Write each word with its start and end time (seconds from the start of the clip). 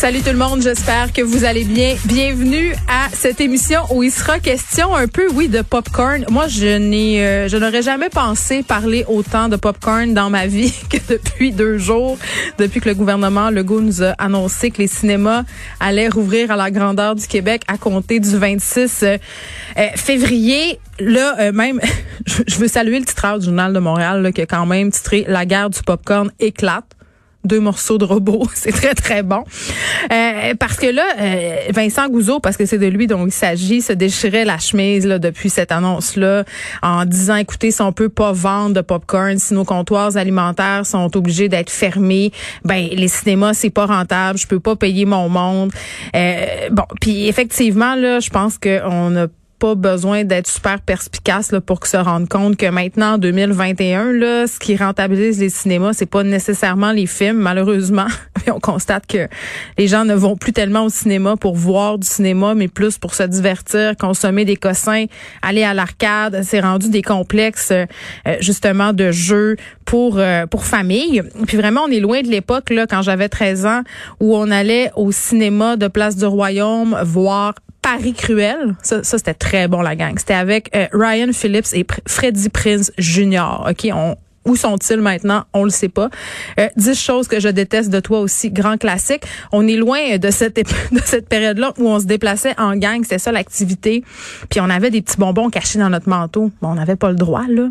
Salut 0.00 0.22
tout 0.22 0.30
le 0.30 0.38
monde, 0.38 0.62
j'espère 0.62 1.12
que 1.12 1.20
vous 1.20 1.44
allez 1.44 1.64
bien. 1.64 1.94
Bienvenue 2.06 2.72
à 2.88 3.10
cette 3.12 3.38
émission 3.38 3.82
où 3.90 4.02
il 4.02 4.10
sera 4.10 4.38
question 4.40 4.96
un 4.96 5.06
peu, 5.06 5.28
oui, 5.34 5.48
de 5.48 5.60
popcorn. 5.60 6.24
Moi, 6.30 6.48
je 6.48 6.78
n'ai, 6.78 7.22
euh, 7.22 7.48
je 7.48 7.58
n'aurais 7.58 7.82
jamais 7.82 8.08
pensé 8.08 8.62
parler 8.62 9.04
autant 9.08 9.50
de 9.50 9.56
popcorn 9.56 10.14
dans 10.14 10.30
ma 10.30 10.46
vie 10.46 10.72
que 10.90 10.96
depuis 11.06 11.52
deux 11.52 11.76
jours, 11.76 12.16
depuis 12.56 12.80
que 12.80 12.88
le 12.88 12.94
gouvernement 12.94 13.50
Legault 13.50 13.82
nous 13.82 14.02
a 14.02 14.12
annoncé 14.12 14.70
que 14.70 14.78
les 14.78 14.86
cinémas 14.86 15.42
allaient 15.80 16.08
rouvrir 16.08 16.50
à 16.50 16.56
la 16.56 16.70
grandeur 16.70 17.14
du 17.14 17.26
Québec 17.26 17.60
à 17.68 17.76
compter 17.76 18.20
du 18.20 18.38
26 18.38 19.02
euh, 19.02 19.18
euh, 19.76 19.86
février. 19.96 20.80
Là, 20.98 21.52
même, 21.52 21.78
je 22.46 22.56
veux 22.56 22.68
saluer 22.68 23.00
le 23.00 23.04
titre 23.04 23.38
du 23.38 23.44
Journal 23.44 23.74
de 23.74 23.78
Montréal 23.80 24.22
là, 24.22 24.32
qui 24.32 24.40
a 24.40 24.46
quand 24.46 24.64
même 24.64 24.90
titré 24.90 25.26
La 25.28 25.44
guerre 25.44 25.68
du 25.68 25.82
popcorn 25.82 26.30
éclate 26.40 26.86
deux 27.44 27.60
morceaux 27.60 27.98
de 27.98 28.04
robot. 28.04 28.46
C'est 28.54 28.72
très, 28.72 28.94
très 28.94 29.22
bon. 29.22 29.44
Euh, 30.12 30.54
parce 30.58 30.76
que 30.76 30.86
là, 30.86 31.04
euh, 31.18 31.56
Vincent 31.70 32.08
Gouzeau, 32.08 32.40
parce 32.40 32.56
que 32.56 32.66
c'est 32.66 32.78
de 32.78 32.86
lui 32.86 33.06
dont 33.06 33.26
il 33.26 33.32
s'agit, 33.32 33.80
se 33.80 33.92
déchirait 33.92 34.44
la 34.44 34.58
chemise 34.58 35.06
là, 35.06 35.18
depuis 35.18 35.50
cette 35.50 35.72
annonce-là 35.72 36.44
en 36.82 37.04
disant, 37.04 37.36
écoutez, 37.36 37.70
si 37.70 37.82
on 37.82 37.92
peut 37.92 38.08
pas 38.08 38.32
vendre 38.32 38.74
de 38.74 38.80
popcorn, 38.80 39.38
si 39.38 39.54
nos 39.54 39.64
comptoirs 39.64 40.16
alimentaires 40.16 40.84
sont 40.84 41.16
obligés 41.16 41.48
d'être 41.48 41.70
fermés, 41.70 42.32
ben 42.64 42.88
les 42.92 43.08
cinémas, 43.08 43.54
c'est 43.54 43.70
pas 43.70 43.86
rentable, 43.86 44.38
je 44.38 44.46
peux 44.46 44.60
pas 44.60 44.76
payer 44.76 45.04
mon 45.04 45.28
monde. 45.28 45.72
Euh, 46.14 46.68
bon, 46.70 46.84
puis 47.00 47.28
effectivement, 47.28 47.94
là, 47.94 48.20
je 48.20 48.30
pense 48.30 48.58
qu'on 48.58 49.16
a 49.16 49.26
pas 49.60 49.74
besoin 49.74 50.24
d'être 50.24 50.48
super 50.48 50.80
perspicace 50.80 51.52
là, 51.52 51.60
pour 51.60 51.80
que 51.80 51.88
se 51.88 51.98
rendre 51.98 52.26
compte 52.26 52.56
que 52.56 52.66
maintenant, 52.66 53.14
en 53.14 53.18
2021, 53.18 54.12
là, 54.12 54.46
ce 54.46 54.58
qui 54.58 54.74
rentabilise 54.74 55.38
les 55.38 55.50
cinémas, 55.50 55.92
c'est 55.92 56.06
pas 56.06 56.22
nécessairement 56.22 56.92
les 56.92 57.06
films, 57.06 57.36
malheureusement. 57.36 58.06
on 58.52 58.58
constate 58.58 59.06
que 59.06 59.28
les 59.76 59.86
gens 59.86 60.06
ne 60.06 60.14
vont 60.14 60.36
plus 60.36 60.54
tellement 60.54 60.86
au 60.86 60.88
cinéma 60.88 61.36
pour 61.36 61.56
voir 61.56 61.98
du 61.98 62.06
cinéma, 62.06 62.54
mais 62.54 62.68
plus 62.68 62.96
pour 62.96 63.14
se 63.14 63.22
divertir, 63.22 63.96
consommer 63.98 64.46
des 64.46 64.56
cossins, 64.56 65.04
aller 65.42 65.62
à 65.62 65.74
l'arcade. 65.74 66.40
C'est 66.42 66.60
rendu 66.60 66.88
des 66.88 67.02
complexes, 67.02 67.70
euh, 67.70 67.86
justement, 68.40 68.94
de 68.94 69.12
jeux 69.12 69.56
pour 69.84 70.18
euh, 70.18 70.46
pour 70.46 70.64
famille. 70.64 71.22
Puis 71.46 71.58
vraiment, 71.58 71.82
on 71.86 71.90
est 71.90 72.00
loin 72.00 72.22
de 72.22 72.28
l'époque, 72.28 72.70
là, 72.70 72.86
quand 72.86 73.02
j'avais 73.02 73.28
13 73.28 73.66
ans, 73.66 73.82
où 74.20 74.34
on 74.34 74.50
allait 74.50 74.90
au 74.96 75.12
cinéma 75.12 75.76
de 75.76 75.86
Place 75.88 76.16
du 76.16 76.24
Royaume 76.24 76.98
voir 77.04 77.54
Paris 77.96 78.14
Cruel. 78.14 78.76
Ça, 78.82 79.02
ça 79.02 79.18
c'était 79.18 79.34
très 79.34 79.66
bon, 79.66 79.80
la 79.80 79.96
gang. 79.96 80.16
C'était 80.18 80.34
avec 80.34 80.70
euh, 80.76 80.86
Ryan 80.92 81.32
Phillips 81.32 81.72
et 81.72 81.84
Freddie 82.06 82.48
Prince 82.48 82.92
Jr. 82.98 83.64
OK, 83.68 83.88
on, 83.92 84.16
où 84.46 84.56
sont-ils 84.56 85.00
maintenant? 85.00 85.44
On 85.52 85.64
le 85.64 85.70
sait 85.70 85.88
pas. 85.88 86.08
Euh, 86.58 86.68
dix 86.76 86.98
choses 86.98 87.28
que 87.28 87.40
je 87.40 87.48
déteste 87.48 87.90
de 87.90 88.00
toi 88.00 88.20
aussi, 88.20 88.50
grand 88.50 88.78
classique. 88.78 89.22
On 89.52 89.66
est 89.68 89.76
loin 89.76 90.16
de 90.16 90.30
cette 90.30 90.56
de 90.92 91.00
cette 91.04 91.28
période-là 91.28 91.74
où 91.78 91.88
on 91.88 92.00
se 92.00 92.06
déplaçait 92.06 92.54
en 92.58 92.74
gang, 92.76 93.02
c'était 93.02 93.18
ça 93.18 93.32
l'activité. 93.32 94.02
Puis 94.48 94.60
on 94.60 94.70
avait 94.70 94.90
des 94.90 95.02
petits 95.02 95.18
bonbons 95.18 95.50
cachés 95.50 95.78
dans 95.78 95.90
notre 95.90 96.08
manteau. 96.08 96.50
Bon, 96.62 96.68
on 96.70 96.74
n'avait 96.74 96.96
pas 96.96 97.10
le 97.10 97.16
droit 97.16 97.44
là, 97.48 97.68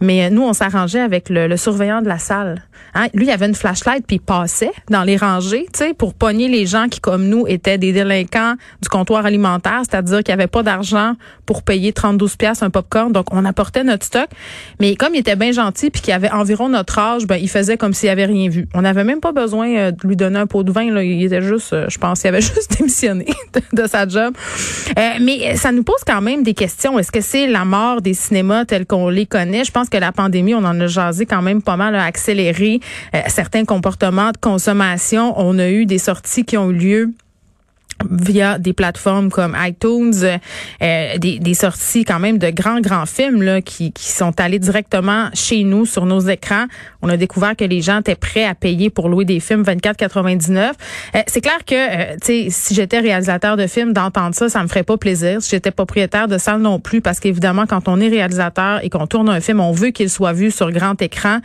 mais 0.00 0.26
euh, 0.26 0.30
nous 0.30 0.42
on 0.42 0.52
s'arrangeait 0.52 1.00
avec 1.00 1.28
le, 1.30 1.56
surveillant 1.56 2.00
de 2.00 2.08
la 2.08 2.18
salle. 2.18 2.62
Hein? 2.94 3.08
Lui, 3.12 3.26
il 3.26 3.30
avait 3.30 3.46
une 3.46 3.54
flashlight 3.54 4.06
puis 4.06 4.16
il 4.16 4.20
passait 4.20 4.72
dans 4.88 5.02
les 5.02 5.16
rangées, 5.16 5.66
tu 5.72 5.78
sais, 5.80 5.94
pour 5.94 6.14
pogner 6.14 6.48
les 6.48 6.66
gens 6.66 6.88
qui 6.88 7.00
comme 7.00 7.28
nous 7.28 7.44
étaient 7.48 7.78
des 7.78 7.92
délinquants 7.92 8.54
du 8.80 8.88
comptoir 8.88 9.26
alimentaire, 9.26 9.82
c'est-à-dire 9.88 10.22
qu'il 10.22 10.34
n'y 10.34 10.40
avait 10.40 10.50
pas 10.50 10.62
d'argent 10.62 11.14
pour 11.44 11.62
payer 11.62 11.92
32 11.92 12.28
pièces 12.38 12.62
un 12.62 12.70
popcorn. 12.70 13.12
Donc 13.12 13.26
on 13.32 13.44
apportait 13.44 13.82
notre 13.82 14.04
stock, 14.04 14.28
mais 14.80 14.94
comme 14.94 15.14
il 15.14 15.20
était 15.20 15.36
bien 15.36 15.50
gentil 15.50 15.90
puis 15.90 16.02
qui 16.04 16.12
avait 16.12 16.30
environ 16.30 16.68
notre 16.68 16.98
âge, 16.98 17.26
ben, 17.26 17.36
il 17.36 17.48
faisait 17.48 17.78
comme 17.78 17.94
s'il 17.94 18.10
avait 18.10 18.26
rien 18.26 18.50
vu. 18.50 18.68
On 18.74 18.82
n'avait 18.82 19.04
même 19.04 19.20
pas 19.20 19.32
besoin 19.32 19.70
euh, 19.70 19.90
de 19.90 20.06
lui 20.06 20.16
donner 20.16 20.38
un 20.38 20.46
pot 20.46 20.62
de 20.62 20.70
vin. 20.70 20.92
Là. 20.92 21.02
Il 21.02 21.24
était 21.24 21.40
juste, 21.40 21.72
euh, 21.72 21.86
je 21.88 21.96
pense, 21.96 22.24
il 22.24 22.26
avait 22.26 22.40
juste 22.42 22.76
démissionné 22.76 23.26
de, 23.72 23.86
sa 23.86 24.06
job. 24.06 24.34
Euh, 24.98 25.02
mais 25.22 25.56
ça 25.56 25.72
nous 25.72 25.82
pose 25.82 26.02
quand 26.06 26.20
même 26.20 26.42
des 26.42 26.52
questions. 26.52 26.98
Est-ce 26.98 27.10
que 27.10 27.22
c'est 27.22 27.46
la 27.46 27.64
mort 27.64 28.02
des 28.02 28.12
cinémas 28.12 28.66
tels 28.66 28.84
qu'on 28.84 29.08
les 29.08 29.24
connaît? 29.24 29.64
Je 29.64 29.72
pense 29.72 29.88
que 29.88 29.96
la 29.96 30.12
pandémie, 30.12 30.54
on 30.54 30.64
en 30.64 30.78
a 30.78 30.86
jasé 30.88 31.24
quand 31.24 31.40
même 31.40 31.62
pas 31.62 31.78
mal, 31.78 31.94
a 31.94 32.04
accéléré 32.04 32.80
certains 33.28 33.64
comportements 33.64 34.30
de 34.30 34.36
consommation. 34.36 35.32
On 35.38 35.58
a 35.58 35.70
eu 35.70 35.86
des 35.86 35.98
sorties 35.98 36.44
qui 36.44 36.58
ont 36.58 36.70
eu 36.70 36.74
lieu 36.74 37.14
via 38.10 38.58
des 38.58 38.72
plateformes 38.72 39.30
comme 39.30 39.56
iTunes, 39.58 40.12
euh, 40.82 41.18
des, 41.18 41.38
des, 41.38 41.54
sorties 41.54 42.04
quand 42.04 42.18
même 42.18 42.38
de 42.38 42.50
grands, 42.50 42.80
grands 42.80 43.06
films 43.06 43.42
là, 43.42 43.60
qui, 43.60 43.92
qui 43.92 44.10
sont 44.10 44.38
allés 44.40 44.58
directement 44.58 45.28
chez 45.34 45.64
nous 45.64 45.86
sur 45.86 46.06
nos 46.06 46.20
écrans. 46.20 46.66
On 47.02 47.08
a 47.08 47.16
découvert 47.16 47.56
que 47.56 47.64
les 47.64 47.82
gens 47.82 48.00
étaient 48.00 48.14
prêts 48.14 48.44
à 48.44 48.54
payer 48.54 48.90
pour 48.90 49.08
louer 49.08 49.24
des 49.24 49.40
films 49.40 49.62
24,99. 49.62 50.72
Euh, 51.14 51.22
c'est 51.26 51.40
clair 51.40 51.58
que 51.66 51.74
euh, 51.74 52.48
si 52.50 52.74
j'étais 52.74 53.00
réalisateur 53.00 53.56
de 53.56 53.66
films, 53.66 53.92
d'entendre 53.92 54.34
ça, 54.34 54.48
ça 54.48 54.62
me 54.62 54.68
ferait 54.68 54.82
pas 54.82 54.96
plaisir. 54.96 55.42
Si 55.42 55.50
j'étais 55.50 55.70
propriétaire 55.70 56.28
de 56.28 56.38
salle 56.38 56.60
non 56.60 56.80
plus, 56.80 57.00
parce 57.00 57.20
qu'évidemment, 57.20 57.66
quand 57.66 57.88
on 57.88 58.00
est 58.00 58.08
réalisateur 58.08 58.80
et 58.82 58.90
qu'on 58.90 59.06
tourne 59.06 59.28
un 59.28 59.40
film, 59.40 59.60
on 59.60 59.72
veut 59.72 59.90
qu'il 59.90 60.10
soit 60.10 60.32
vu 60.32 60.50
sur 60.50 60.70
grand 60.70 61.00
écran. 61.00 61.38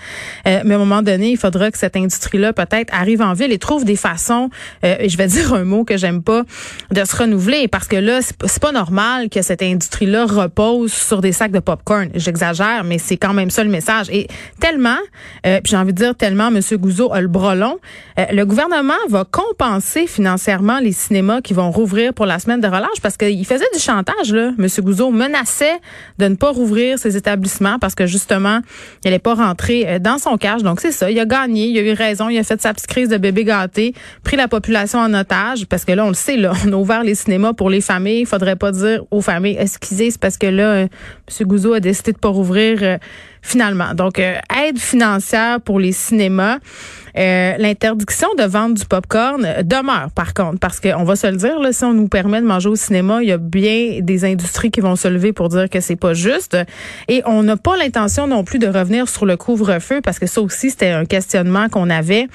mais 0.45 0.71
à 0.71 0.75
un 0.75 0.77
moment 0.77 1.01
donné, 1.01 1.31
il 1.31 1.37
faudra 1.37 1.71
que 1.71 1.77
cette 1.77 1.95
industrie-là 1.95 2.53
peut-être 2.53 2.93
arrive 2.93 3.21
en 3.21 3.33
ville 3.33 3.51
et 3.51 3.57
trouve 3.57 3.85
des 3.85 3.95
façons, 3.95 4.49
je 4.83 5.17
vais 5.17 5.27
dire 5.27 5.53
un 5.53 5.63
mot 5.63 5.83
que 5.83 5.97
j'aime 5.97 6.21
pas, 6.21 6.43
de 6.91 7.03
se 7.03 7.15
renouveler 7.15 7.67
parce 7.67 7.87
que 7.87 7.95
là, 7.95 8.19
c'est 8.21 8.61
pas 8.61 8.71
normal 8.71 9.29
que 9.29 9.41
cette 9.41 9.61
industrie-là 9.61 10.25
repose 10.25 10.91
sur 10.91 11.21
des 11.21 11.31
sacs 11.31 11.51
de 11.51 11.59
popcorn. 11.59 12.09
J'exagère, 12.15 12.83
mais 12.83 12.97
c'est 12.97 13.17
quand 13.17 13.33
même 13.33 13.49
ça 13.49 13.63
le 13.63 13.69
message. 13.69 14.07
Et 14.11 14.27
tellement, 14.59 14.97
euh, 15.45 15.59
puis 15.63 15.71
j'ai 15.71 15.77
envie 15.77 15.93
de 15.93 15.97
dire 15.97 16.15
tellement, 16.15 16.51
Monsieur 16.51 16.77
Gouzeau 16.77 17.11
a 17.13 17.21
le 17.21 17.27
bras 17.27 17.55
long, 17.55 17.77
euh, 18.19 18.25
le 18.31 18.45
gouvernement 18.45 18.93
va 19.09 19.25
compenser 19.29 20.07
financièrement 20.07 20.79
les 20.79 20.91
cinémas 20.91 21.41
qui 21.41 21.53
vont 21.53 21.71
rouvrir 21.71 22.13
pour 22.13 22.25
la 22.25 22.39
semaine 22.39 22.61
de 22.61 22.67
relâche 22.67 23.01
parce 23.01 23.17
qu'il 23.17 23.45
faisait 23.45 23.65
du 23.73 23.79
chantage, 23.79 24.31
là. 24.31 24.51
Monsieur 24.57 24.81
Gouzeau 24.81 25.11
menaçait 25.11 25.79
de 26.17 26.27
ne 26.27 26.35
pas 26.35 26.51
rouvrir 26.51 26.99
ses 26.99 27.17
établissements 27.17 27.79
parce 27.79 27.95
que 27.95 28.05
justement, 28.05 28.59
il 29.03 29.07
n'allait 29.07 29.19
pas 29.19 29.35
rentrer 29.35 29.87
euh, 29.87 29.99
dans 29.99 30.17
son 30.17 30.37
cash. 30.37 30.63
Donc 30.63 30.81
c'est 30.81 30.91
ça, 30.91 31.09
il 31.09 31.19
a 31.19 31.25
gagné, 31.25 31.67
il 31.67 31.77
a 31.77 31.81
eu 31.81 31.93
raison, 31.93 32.29
il 32.29 32.37
a 32.37 32.43
fait 32.43 32.61
sa 32.61 32.73
petite 32.73 32.87
crise 32.87 33.09
de 33.09 33.17
bébé 33.17 33.43
gâté, 33.43 33.93
pris 34.23 34.37
la 34.37 34.47
population 34.47 34.99
en 34.99 35.13
otage 35.13 35.65
parce 35.65 35.85
que 35.85 35.91
là, 35.91 36.05
on 36.05 36.09
le 36.09 36.13
sait, 36.13 36.28
on 36.37 36.73
a 36.73 36.75
ouvert 36.75 37.03
les 37.03 37.15
cinémas 37.15 37.53
pour 37.53 37.69
les 37.69 37.81
familles. 37.81 38.21
Il 38.21 38.25
faudrait 38.25 38.55
pas 38.55 38.71
dire 38.71 39.03
aux 39.11 39.21
familles, 39.21 39.57
excusez, 39.59 40.11
c'est 40.11 40.19
parce 40.19 40.37
que 40.37 40.47
là, 40.47 40.71
euh, 40.73 40.87
M. 41.39 41.47
Gouzeau 41.47 41.73
a 41.73 41.79
décidé 41.79 42.13
de 42.13 42.17
pas 42.17 42.29
rouvrir 42.29 42.79
euh, 42.81 42.97
finalement. 43.41 43.93
Donc, 43.93 44.19
euh, 44.19 44.35
aide 44.63 44.79
financière 44.79 45.61
pour 45.61 45.79
les 45.79 45.91
cinémas. 45.91 46.57
Euh, 47.17 47.55
l'interdiction 47.57 48.27
de 48.37 48.43
vente 48.43 48.75
du 48.75 48.85
popcorn 48.85 49.63
demeure, 49.63 50.09
par 50.13 50.33
contre, 50.33 50.59
parce 50.59 50.79
qu'on 50.79 51.03
va 51.03 51.15
se 51.15 51.27
le 51.27 51.37
dire, 51.37 51.59
là, 51.59 51.73
si 51.73 51.83
on 51.83 51.93
nous 51.93 52.07
permet 52.07 52.39
de 52.39 52.45
manger 52.45 52.69
au 52.69 52.75
cinéma, 52.75 53.21
il 53.21 53.29
y 53.29 53.31
a 53.31 53.37
bien 53.37 53.99
des 54.01 54.25
industries 54.25 54.71
qui 54.71 54.79
vont 54.79 54.95
se 54.95 55.07
lever 55.07 55.33
pour 55.33 55.49
dire 55.49 55.69
que 55.69 55.79
c'est 55.79 55.95
pas 55.95 56.13
juste. 56.13 56.57
Et 57.07 57.21
on 57.25 57.43
n'a 57.43 57.57
pas 57.57 57.77
l'intention 57.77 58.27
non 58.27 58.43
plus 58.43 58.59
de 58.59 58.67
revenir 58.67 59.09
sur 59.09 59.25
le 59.25 59.37
couvre-feu, 59.37 60.01
parce 60.01 60.19
que 60.19 60.27
ça 60.27 60.41
aussi, 60.41 60.69
c'était 60.69 60.91
un 60.91 61.05
questionnement 61.05 61.67
qu'on 61.67 61.89
avait. 61.89 62.27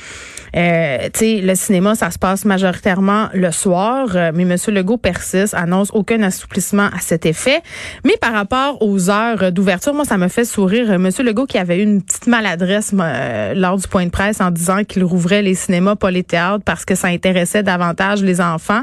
Euh, 0.56 1.09
le 1.20 1.54
cinéma, 1.54 1.94
ça 1.94 2.10
se 2.10 2.19
passe 2.19 2.44
majoritairement 2.44 3.28
le 3.32 3.50
soir, 3.50 4.09
euh, 4.14 4.31
mais 4.34 4.43
M. 4.43 4.56
Legault 4.69 4.98
persiste, 4.98 5.54
annonce 5.54 5.91
aucun 5.93 6.22
assouplissement 6.22 6.88
à 6.94 7.00
cet 7.00 7.26
effet. 7.26 7.60
Mais 8.04 8.16
par 8.20 8.32
rapport 8.32 8.81
aux 8.81 9.10
heures 9.10 9.50
d'ouverture, 9.53 9.94
moi, 9.94 10.04
ça 10.04 10.16
me 10.16 10.28
fait 10.28 10.44
sourire 10.44 10.94
Monsieur 10.99 11.25
Legault 11.25 11.47
qui 11.47 11.59
avait 11.59 11.78
eu 11.78 11.82
une 11.82 12.03
petite 12.03 12.27
maladresse 12.27 12.93
euh, 12.99 13.55
lors 13.55 13.77
du 13.77 13.87
point 13.88 14.06
de 14.06 14.10
presse 14.10 14.41
en 14.41 14.50
disant 14.50 14.85
qu'il 14.85 15.05
rouvrait 15.05 15.43
les 15.43 15.55
cinémas, 15.55 15.96
pas 15.96 16.11
les 16.11 16.23
théâtres, 16.23 16.64
parce 16.64 16.85
que 16.85 16.94
ça 16.94 17.08
intéressait 17.08 17.62
davantage 17.62 18.23
les 18.23 18.41
enfants. 18.41 18.82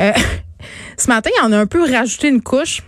Euh, 0.00 0.12
ce 0.96 1.08
matin, 1.08 1.30
il 1.38 1.46
en 1.46 1.52
a 1.52 1.58
un 1.58 1.66
peu 1.66 1.82
rajouté 1.82 2.28
une 2.28 2.42
couche 2.42 2.82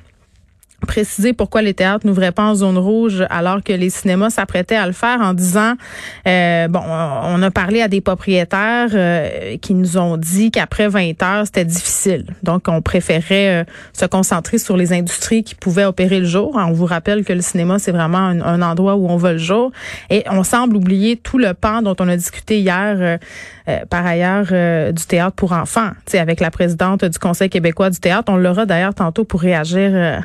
préciser 0.86 1.32
pourquoi 1.32 1.62
les 1.62 1.74
théâtres 1.74 2.06
n'ouvraient 2.06 2.32
pas 2.32 2.44
en 2.44 2.54
zone 2.54 2.76
rouge 2.76 3.24
alors 3.30 3.62
que 3.62 3.72
les 3.72 3.90
cinémas 3.90 4.30
s'apprêtaient 4.30 4.76
à 4.76 4.86
le 4.86 4.92
faire 4.92 5.20
en 5.20 5.32
disant 5.32 5.74
euh, 6.26 6.68
bon 6.68 6.80
on 6.80 7.42
a 7.42 7.50
parlé 7.50 7.80
à 7.80 7.88
des 7.88 8.00
propriétaires 8.00 8.90
euh, 8.92 9.56
qui 9.58 9.74
nous 9.74 9.96
ont 9.96 10.16
dit 10.16 10.50
qu'après 10.50 10.88
20 10.88 11.22
heures 11.22 11.46
c'était 11.46 11.64
difficile. 11.64 12.26
Donc 12.42 12.64
on 12.68 12.82
préférait 12.82 13.62
euh, 13.62 13.64
se 13.92 14.04
concentrer 14.04 14.58
sur 14.58 14.76
les 14.76 14.92
industries 14.92 15.44
qui 15.44 15.54
pouvaient 15.54 15.84
opérer 15.84 16.20
le 16.20 16.26
jour. 16.26 16.52
On 16.56 16.72
vous 16.72 16.86
rappelle 16.86 17.24
que 17.24 17.32
le 17.32 17.42
cinéma 17.42 17.78
c'est 17.78 17.92
vraiment 17.92 18.18
un, 18.18 18.62
endroit 18.62 18.96
où 18.96 19.08
on 19.08 19.16
va 19.16 19.32
le 19.32 19.38
jour. 19.38 19.72
Et 20.10 20.24
on 20.30 20.44
semble 20.44 20.76
oublier 20.76 21.16
tout 21.16 21.38
le 21.38 21.54
pan 21.54 21.82
dont 21.82 21.96
on 21.98 22.08
a 22.08 22.16
discuté 22.16 22.60
hier 22.60 23.18
par 23.90 24.06
ailleurs 24.06 24.46
du 24.92 25.06
théâtre 25.06 25.34
pour 25.36 25.52
enfants 25.52 25.90
tu 26.06 26.16
avec 26.18 26.40
la 26.40 26.50
présidente 26.50 27.04
du 27.04 27.18
Conseil 27.18 27.50
québécois 27.50 27.90
du 27.90 27.98
théâtre 27.98 28.32
on 28.32 28.36
l'aura 28.36 28.66
d'ailleurs 28.66 28.94
tantôt 28.94 29.24
pour 29.24 29.40
réagir 29.40 30.22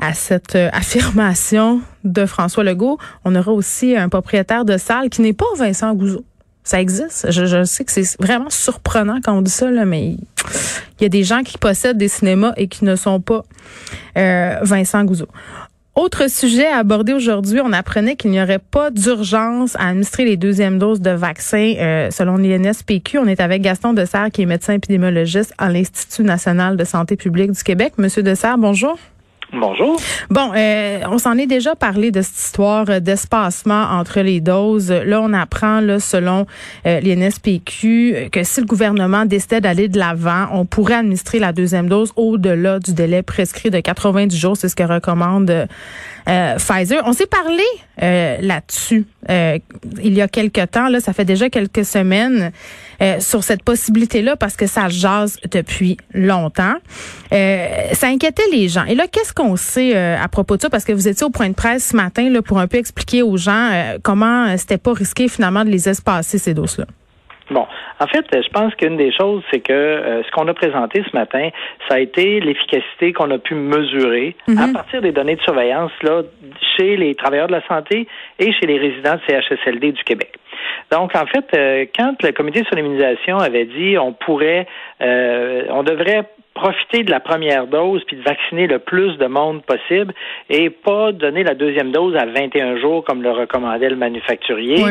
à 0.00 0.14
cette 0.14 0.56
euh, 0.56 0.70
affirmation 0.72 1.82
de 2.04 2.26
François 2.26 2.64
Legault. 2.64 2.98
On 3.24 3.36
aura 3.36 3.52
aussi 3.52 3.96
un 3.96 4.08
propriétaire 4.08 4.64
de 4.64 4.78
salle 4.78 5.10
qui 5.10 5.20
n'est 5.20 5.34
pas 5.34 5.44
Vincent 5.56 5.94
Gouzeau. 5.94 6.24
Ça 6.64 6.80
existe. 6.80 7.30
Je, 7.30 7.64
sais 7.64 7.84
que 7.84 7.92
c'est 7.92 8.20
vraiment 8.20 8.50
surprenant 8.50 9.18
quand 9.22 9.36
on 9.36 9.42
dit 9.42 9.50
ça, 9.50 9.70
là, 9.70 9.84
mais 9.84 10.10
il 10.12 11.02
y 11.02 11.04
a 11.04 11.08
des 11.08 11.24
gens 11.24 11.42
qui 11.42 11.58
possèdent 11.58 11.98
des 11.98 12.08
cinémas 12.08 12.52
et 12.56 12.68
qui 12.68 12.84
ne 12.84 12.96
sont 12.96 13.20
pas 13.20 13.42
euh, 14.16 14.58
Vincent 14.62 15.04
Gouzeau. 15.04 15.28
Autre 16.00 16.30
sujet 16.30 16.66
à 16.66 16.78
aborder 16.78 17.12
aujourd'hui, 17.12 17.60
on 17.62 17.74
apprenait 17.74 18.16
qu'il 18.16 18.30
n'y 18.30 18.40
aurait 18.40 18.58
pas 18.58 18.90
d'urgence 18.90 19.76
à 19.76 19.88
administrer 19.88 20.24
les 20.24 20.38
deuxièmes 20.38 20.78
doses 20.78 21.02
de 21.02 21.10
vaccins 21.10 21.74
euh, 21.78 22.10
selon 22.10 22.38
l'INSPQ. 22.38 23.18
On 23.18 23.26
est 23.26 23.38
avec 23.38 23.60
Gaston 23.60 23.92
Dessert, 23.92 24.30
qui 24.32 24.40
est 24.40 24.46
médecin 24.46 24.72
épidémiologiste 24.72 25.52
à 25.58 25.68
l'Institut 25.68 26.22
national 26.22 26.78
de 26.78 26.84
santé 26.84 27.16
publique 27.16 27.52
du 27.52 27.62
Québec. 27.62 27.92
Monsieur 27.98 28.22
Dessert, 28.22 28.56
bonjour. 28.56 28.96
Bonjour. 29.52 29.98
Bon, 30.30 30.52
euh, 30.54 31.00
on 31.10 31.18
s'en 31.18 31.36
est 31.36 31.46
déjà 31.46 31.74
parlé 31.74 32.12
de 32.12 32.22
cette 32.22 32.36
histoire 32.36 33.00
d'espacement 33.00 33.82
entre 33.82 34.20
les 34.20 34.40
doses. 34.40 34.92
Là, 34.92 35.20
on 35.20 35.32
apprend, 35.32 35.80
là, 35.80 35.98
selon 35.98 36.46
euh, 36.86 37.00
l'INSPQ, 37.00 38.28
que 38.30 38.44
si 38.44 38.60
le 38.60 38.66
gouvernement 38.66 39.26
décidait 39.26 39.60
d'aller 39.60 39.88
de 39.88 39.98
l'avant, 39.98 40.46
on 40.52 40.66
pourrait 40.66 40.94
administrer 40.94 41.40
la 41.40 41.52
deuxième 41.52 41.88
dose 41.88 42.12
au-delà 42.14 42.78
du 42.78 42.94
délai 42.94 43.22
prescrit 43.22 43.70
de 43.70 43.80
90 43.80 44.36
jours. 44.36 44.56
C'est 44.56 44.68
ce 44.68 44.76
que 44.76 44.84
recommande 44.84 45.66
euh, 46.28 46.56
Pfizer. 46.56 47.02
On 47.04 47.12
s'est 47.12 47.26
parlé 47.26 47.64
euh, 48.02 48.36
là-dessus 48.40 49.06
euh, 49.28 49.58
il 50.02 50.14
y 50.14 50.22
a 50.22 50.28
quelques 50.28 50.70
temps. 50.70 50.88
Là, 50.88 51.00
ça 51.00 51.12
fait 51.12 51.24
déjà 51.24 51.50
quelques 51.50 51.84
semaines 51.84 52.52
sur 53.18 53.42
cette 53.44 53.62
possibilité-là 53.62 54.36
parce 54.36 54.56
que 54.56 54.66
ça 54.66 54.90
jase 54.90 55.38
depuis 55.50 55.96
longtemps. 56.12 56.74
ça 57.30 58.06
inquiétait 58.08 58.42
les 58.52 58.68
gens. 58.68 58.84
Et 58.84 58.94
là, 58.94 59.06
qu'est-ce 59.10 59.32
qu'on 59.32 59.56
sait 59.56 59.96
à 59.96 60.28
propos 60.28 60.56
de 60.56 60.62
ça? 60.62 60.68
Parce 60.68 60.84
que 60.84 60.92
vous 60.92 61.08
étiez 61.08 61.24
au 61.24 61.30
point 61.30 61.48
de 61.48 61.54
presse 61.54 61.88
ce 61.88 61.96
matin 61.96 62.28
là 62.28 62.42
pour 62.42 62.58
un 62.58 62.66
peu 62.66 62.76
expliquer 62.76 63.22
aux 63.22 63.38
gens 63.38 63.70
comment 64.02 64.54
c'était 64.58 64.76
pas 64.76 64.92
risqué 64.92 65.28
finalement 65.28 65.64
de 65.64 65.70
les 65.70 65.88
espacer 65.88 66.36
ces 66.36 66.52
doses-là. 66.52 66.84
Bon, 67.50 67.66
en 67.98 68.06
fait, 68.06 68.24
je 68.32 68.48
pense 68.50 68.74
qu'une 68.76 68.96
des 68.96 69.12
choses, 69.12 69.42
c'est 69.50 69.60
que 69.60 69.72
euh, 69.72 70.22
ce 70.22 70.30
qu'on 70.30 70.46
a 70.46 70.54
présenté 70.54 71.02
ce 71.10 71.16
matin, 71.16 71.48
ça 71.88 71.96
a 71.96 71.98
été 71.98 72.38
l'efficacité 72.38 73.12
qu'on 73.12 73.30
a 73.32 73.38
pu 73.38 73.54
mesurer 73.54 74.36
à 74.48 74.66
mhm. 74.68 74.72
partir 74.72 75.02
des 75.02 75.10
données 75.10 75.34
de 75.34 75.42
surveillance 75.42 75.90
là 76.02 76.22
chez 76.76 76.96
les 76.96 77.14
travailleurs 77.16 77.48
de 77.48 77.52
la 77.52 77.66
santé 77.66 78.06
et 78.38 78.52
chez 78.52 78.66
les 78.66 78.78
résidents 78.78 79.16
de 79.16 79.20
CHSLD 79.28 79.92
du 79.92 80.04
Québec. 80.04 80.32
Donc, 80.92 81.14
en 81.16 81.26
fait, 81.26 81.46
euh, 81.56 81.86
quand 81.96 82.22
le 82.22 82.32
comité 82.32 82.62
sur 82.64 82.76
l'immunisation 82.76 83.38
avait 83.38 83.64
dit 83.64 83.98
on 83.98 84.12
pourrait, 84.12 84.66
euh, 85.00 85.64
on 85.70 85.82
devrait 85.82 86.24
profiter 86.54 87.04
de 87.04 87.10
la 87.10 87.20
première 87.20 87.66
dose 87.66 88.02
puis 88.06 88.16
de 88.16 88.22
vacciner 88.22 88.66
le 88.66 88.78
plus 88.78 89.16
de 89.16 89.26
monde 89.26 89.62
possible 89.62 90.12
et 90.48 90.68
pas 90.68 91.12
donner 91.12 91.44
la 91.44 91.54
deuxième 91.54 91.92
dose 91.92 92.16
à 92.16 92.26
21 92.26 92.78
jours 92.78 93.04
comme 93.04 93.22
le 93.22 93.30
recommandait 93.30 93.88
le 93.88 93.96
manufacturier. 93.96 94.84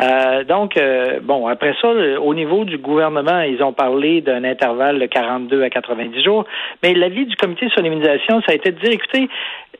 Euh, 0.00 0.44
donc, 0.44 0.76
euh, 0.76 1.20
bon, 1.22 1.46
après 1.46 1.74
ça, 1.80 1.88
au 2.20 2.34
niveau 2.34 2.64
du 2.64 2.78
gouvernement, 2.78 3.40
ils 3.40 3.62
ont 3.62 3.72
parlé 3.72 4.20
d'un 4.20 4.44
intervalle 4.44 4.98
de 4.98 5.06
42 5.06 5.62
à 5.62 5.70
90 5.70 6.22
jours, 6.22 6.44
mais 6.82 6.94
l'avis 6.94 7.26
du 7.26 7.36
comité 7.36 7.68
sur 7.70 7.82
l'immunisation, 7.82 8.40
ça 8.42 8.52
a 8.52 8.54
été 8.54 8.72
de 8.72 8.80
dire, 8.80 8.92
écoutez, 8.92 9.28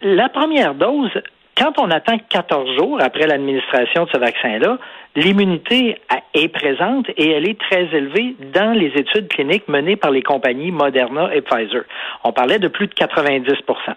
la 0.02 0.28
première 0.28 0.74
dose, 0.74 1.10
quand 1.56 1.72
on 1.78 1.90
attend 1.90 2.18
14 2.28 2.76
jours 2.78 2.98
après 3.00 3.26
l'administration 3.26 4.04
de 4.04 4.10
ce 4.10 4.18
vaccin-là, 4.18 4.78
l'immunité 5.16 5.96
est 6.34 6.48
présente 6.48 7.08
et 7.16 7.30
elle 7.30 7.48
est 7.48 7.60
très 7.60 7.84
élevée 7.96 8.36
dans 8.52 8.72
les 8.72 8.92
études 8.96 9.28
cliniques 9.28 9.68
menées 9.68 9.96
par 9.96 10.10
les 10.10 10.22
compagnies 10.22 10.72
Moderna 10.72 11.34
et 11.34 11.40
Pfizer. 11.40 11.84
On 12.24 12.32
parlait 12.32 12.58
de 12.58 12.68
plus 12.68 12.86
de 12.86 12.94
90% 12.94 13.94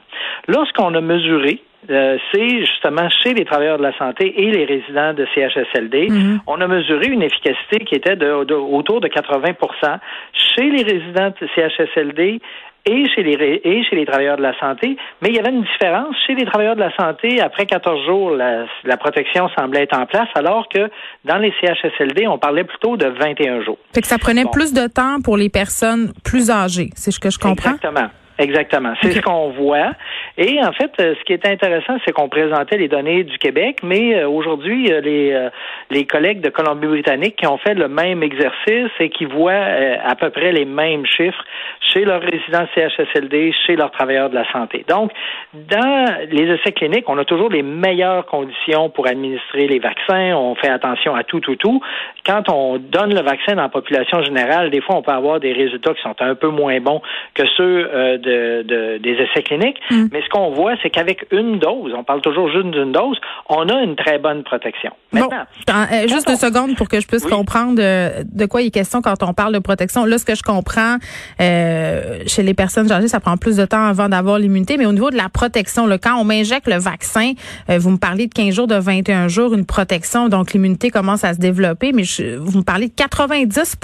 Lorsqu'on 0.48 0.94
a 0.94 1.02
mesuré 1.02 1.62
euh, 1.90 2.18
c'est 2.32 2.66
justement 2.66 3.08
chez 3.10 3.34
les 3.34 3.46
travailleurs 3.46 3.78
de 3.78 3.84
la 3.84 3.98
santé 3.98 4.42
et 4.42 4.52
les 4.52 4.66
résidents 4.66 5.14
de 5.14 5.26
CHSLD. 5.34 6.08
Mm-hmm. 6.08 6.40
On 6.48 6.60
a 6.60 6.68
mesuré 6.68 7.08
une 7.08 7.22
efficacité 7.22 7.80
qui 7.86 7.96
était 7.96 8.18
de, 8.18 8.30
autour 8.32 9.00
de 9.00 9.08
80% 9.08 10.00
chez 10.34 10.70
les 10.70 10.84
résidents 10.84 11.32
de 11.40 11.48
CHSLD 11.56 12.42
et 12.88 13.08
chez 13.10 13.24
les 13.24 13.62
et 13.64 13.84
chez 13.84 13.96
les 13.96 14.06
travailleurs 14.06 14.38
de 14.38 14.42
la 14.42 14.58
santé, 14.60 14.98
mais 15.22 15.30
il 15.30 15.36
y 15.36 15.40
avait 15.40 15.52
une 15.52 15.64
différence 15.64 16.16
chez 16.26 16.36
les 16.36 16.46
travailleurs 16.46 16.76
de 16.76 16.82
la 16.82 16.96
santé. 16.96 17.42
Après 17.42 17.66
14 17.66 18.06
jours, 18.06 18.32
la, 18.32 18.66
la 18.84 18.98
protection 18.98 19.50
semblait 19.58 19.84
être 19.84 19.98
en 19.98 20.06
place, 20.06 20.30
alors 20.36 20.68
que 20.70 20.90
dans 21.26 21.38
les 21.38 21.54
CHSLD, 21.62 22.28
on 22.28 22.38
parlait 22.38 22.64
plutôt 22.64 22.98
de 22.98 23.08
21 23.08 23.64
jours. 23.64 23.78
Fait 23.94 24.02
que 24.02 24.08
ça 24.08 24.18
prenait 24.18 24.46
plus 24.52 24.74
de 24.74 24.88
temps 24.88 25.20
pour 25.24 25.38
les 25.38 25.50
personnes 25.50 26.14
plus 26.24 26.50
âgées, 26.50 26.90
c'est 26.96 27.12
ce 27.12 27.20
que 27.20 27.30
je 27.30 27.38
comprends? 27.38 27.72
Exactement. 27.72 28.10
Exactement. 28.40 28.94
C'est 29.02 29.12
ce 29.14 29.22
qu'on 29.22 29.50
voit. 29.50 29.94
Et 30.38 30.60
en 30.64 30.72
fait, 30.72 30.92
euh, 31.00 31.16
ce 31.20 31.24
qui 31.24 31.34
est 31.34 31.46
intéressant, 31.48 31.98
c'est 32.06 32.12
qu'on 32.12 32.30
présentait 32.30 32.78
les 32.78 32.88
données 32.88 33.24
du 33.24 33.38
Québec, 33.40 33.80
mais 33.82 34.16
euh, 34.16 34.30
aujourd'hui, 34.30 34.92
euh, 34.92 35.02
les, 35.02 35.50
les 35.90 36.06
collègues 36.06 36.42
de 36.42 36.50
Colombie-Britannique 36.50 37.38
qui 37.38 37.48
ont 37.48 37.58
fait 37.58 37.74
le 37.74 37.88
même 37.88 38.22
exercice 38.22 38.92
et 39.00 39.10
qui 39.10 39.26
voient 39.26 39.54
à 39.54 40.16
peu 40.16 40.30
près 40.30 40.52
les 40.52 40.66
mêmes 40.66 41.06
chiffres 41.06 41.44
chez 41.82 42.06
leurs 42.06 42.22
résidents 42.22 42.68
CHSLD, 42.76 43.54
chez 43.66 43.76
leurs 43.76 43.92
travailleurs 43.92 44.30
de 44.30 44.36
la 44.36 44.50
santé. 44.52 44.86
Donc, 44.88 45.12
dans 45.54 46.06
les 46.30 46.44
essais 46.54 46.74
cliniques, 46.74 47.10
on 47.10 47.18
a 47.18 47.26
toujours 47.26 47.50
les 47.50 47.64
meilleures 47.64 48.26
conditions 48.26 48.90
pour 48.90 49.08
administrer 49.08 49.68
les 49.68 49.80
vaccins. 49.80 50.36
On 50.36 50.54
fait 50.56 50.70
attention 50.70 51.16
à 51.16 51.24
tout, 51.24 51.40
tout, 51.40 51.56
tout. 51.56 51.82
Quand 52.26 52.50
on 52.50 52.78
donne 52.78 53.16
le 53.16 53.22
vaccin 53.22 53.56
dans 53.56 53.64
la 53.64 53.70
population 53.70 54.22
générale, 54.22 54.70
des 54.70 54.82
fois, 54.82 54.96
on 54.98 55.02
peut 55.02 55.12
avoir 55.12 55.40
des 55.40 55.54
résultats 55.54 55.94
qui 55.94 56.02
sont 56.02 56.16
un 56.20 56.36
peu 56.36 56.50
moins 56.50 56.80
bons 56.80 57.02
que 57.34 57.44
ceux 57.56 58.18
de 58.18 58.27
de, 58.28 58.98
des 58.98 59.12
essais 59.12 59.44
cliniques. 59.44 59.80
Mm. 59.90 60.08
Mais 60.12 60.22
ce 60.22 60.30
qu'on 60.30 60.52
voit, 60.52 60.74
c'est 60.82 60.90
qu'avec 60.90 61.26
une 61.32 61.60
dose, 61.60 61.94
on 61.96 62.04
parle 62.04 62.22
toujours 62.22 62.50
juste 62.52 62.68
d'une 62.68 62.92
dose, 62.92 63.18
on 63.50 63.68
a 63.70 63.82
une 63.82 63.96
très 63.96 64.20
bonne 64.20 64.44
protection. 64.44 64.92
Maintenant, 65.12 65.46
euh, 65.70 66.08
juste 66.08 66.28
deux 66.28 66.36
secondes 66.36 66.76
pour 66.76 66.88
que 66.88 67.00
je 67.00 67.08
puisse 67.08 67.26
comprendre 67.26 67.76
de, 67.76 68.46
quoi 68.46 68.62
il 68.62 68.68
est 68.68 68.72
question 68.72 69.02
quand 69.02 69.24
on 69.24 69.34
parle 69.34 69.54
de 69.54 69.60
protection. 69.60 70.06
Là, 70.06 70.18
ce 70.18 70.26
que 70.26 70.36
je 70.36 70.44
comprends, 70.44 70.98
euh, 71.42 72.20
chez 72.28 72.44
les 72.44 72.54
personnes 72.54 72.92
âgées, 72.92 73.08
ça 73.08 73.20
prend 73.20 73.38
plus 73.38 73.58
de 73.58 73.66
temps 73.66 73.86
avant 73.86 74.10
d'avoir 74.10 74.40
l'immunité, 74.40 74.78
mais 74.78 74.86
au 74.86 74.94
niveau 74.94 75.10
de 75.10 75.18
la 75.18 75.30
protection, 75.30 75.88
là, 75.88 75.98
quand 75.98 76.16
on 76.16 76.24
m'injecte 76.24 76.68
le 76.68 76.78
vaccin, 76.78 77.34
euh, 77.70 77.78
vous 77.80 77.92
me 77.92 77.98
parlez 77.98 78.28
de 78.28 78.34
15 78.34 78.54
jours, 78.54 78.68
de 78.68 78.76
21 78.76 79.28
jours, 79.28 79.54
une 79.54 79.66
protection, 79.66 80.30
donc 80.30 80.54
l'immunité 80.54 80.90
commence 80.90 81.24
à 81.24 81.34
se 81.34 81.40
développer, 81.40 81.92
mais 81.94 82.04
vous 82.38 82.60
me 82.60 82.64
parlez 82.64 82.88
de 82.88 82.94
90 82.96 83.76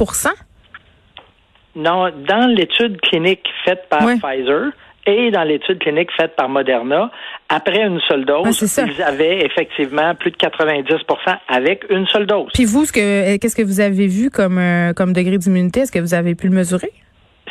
non, 1.76 2.10
dans 2.28 2.48
l'étude 2.48 3.00
clinique 3.02 3.48
faite 3.66 3.88
par 3.90 4.02
Pfizer 4.02 4.72
et 5.06 5.32
dans 5.32 5.44
l'étude 5.44 5.80
clinique 5.80 6.10
faite 6.16 6.36
par 6.36 6.48
Moderna, 6.48 7.12
après 7.50 7.82
une 7.82 8.00
seule 8.08 8.26
dose, 8.26 8.62
ils 8.78 9.02
avaient 9.02 9.46
effectivement 9.46 10.16
plus 10.16 10.32
de 10.32 10.38
90% 10.38 11.38
avec 11.50 11.86
une 11.90 12.08
seule 12.08 12.26
dose. 12.26 12.50
Puis 12.54 12.66
vous, 12.66 12.86
que, 12.86 13.38
qu'est-ce 13.38 13.56
que 13.56 13.64
vous 13.64 13.82
avez 13.82 14.08
vu 14.08 14.30
comme, 14.30 14.58
euh, 14.58 14.94
comme 14.94 15.12
degré 15.14 15.38
d'immunité? 15.38 15.82
Est-ce 15.82 15.92
que 15.92 16.00
vous 16.00 16.14
avez 16.14 16.36
pu 16.36 16.48
le 16.48 16.56
mesurer? 16.56 16.92